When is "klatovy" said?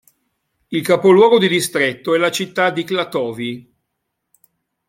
2.83-3.71